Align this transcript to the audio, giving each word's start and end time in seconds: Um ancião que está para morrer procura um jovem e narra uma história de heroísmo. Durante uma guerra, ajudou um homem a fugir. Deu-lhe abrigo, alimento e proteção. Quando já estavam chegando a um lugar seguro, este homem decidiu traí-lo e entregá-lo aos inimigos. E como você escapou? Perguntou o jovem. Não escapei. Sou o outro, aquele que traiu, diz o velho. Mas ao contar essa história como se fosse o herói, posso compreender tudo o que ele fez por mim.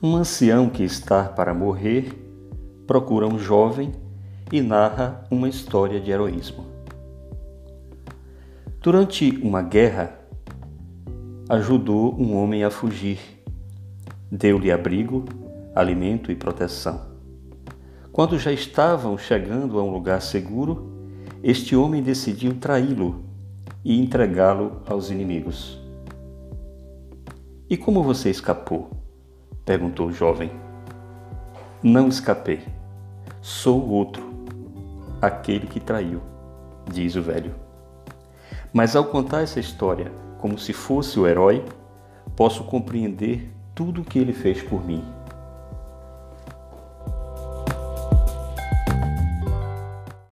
Um 0.00 0.14
ancião 0.14 0.70
que 0.70 0.84
está 0.84 1.24
para 1.24 1.52
morrer 1.52 2.12
procura 2.86 3.26
um 3.26 3.36
jovem 3.36 3.90
e 4.52 4.62
narra 4.62 5.24
uma 5.28 5.48
história 5.48 6.00
de 6.00 6.08
heroísmo. 6.12 6.64
Durante 8.80 9.28
uma 9.42 9.60
guerra, 9.60 10.16
ajudou 11.48 12.14
um 12.14 12.36
homem 12.36 12.62
a 12.62 12.70
fugir. 12.70 13.18
Deu-lhe 14.30 14.70
abrigo, 14.70 15.24
alimento 15.74 16.30
e 16.30 16.36
proteção. 16.36 17.00
Quando 18.12 18.38
já 18.38 18.52
estavam 18.52 19.18
chegando 19.18 19.80
a 19.80 19.82
um 19.82 19.90
lugar 19.90 20.22
seguro, 20.22 21.10
este 21.42 21.74
homem 21.74 22.04
decidiu 22.04 22.54
traí-lo 22.54 23.24
e 23.84 24.00
entregá-lo 24.00 24.80
aos 24.86 25.10
inimigos. 25.10 25.76
E 27.68 27.76
como 27.76 28.00
você 28.04 28.30
escapou? 28.30 28.97
Perguntou 29.68 30.06
o 30.06 30.12
jovem. 30.12 30.50
Não 31.82 32.08
escapei. 32.08 32.62
Sou 33.42 33.78
o 33.78 33.90
outro, 33.90 34.26
aquele 35.20 35.66
que 35.66 35.78
traiu, 35.78 36.22
diz 36.90 37.14
o 37.16 37.20
velho. 37.20 37.54
Mas 38.72 38.96
ao 38.96 39.04
contar 39.04 39.42
essa 39.42 39.60
história 39.60 40.10
como 40.38 40.58
se 40.58 40.72
fosse 40.72 41.20
o 41.20 41.26
herói, 41.26 41.62
posso 42.34 42.64
compreender 42.64 43.52
tudo 43.74 44.00
o 44.00 44.04
que 44.04 44.18
ele 44.18 44.32
fez 44.32 44.62
por 44.62 44.82
mim. 44.82 45.04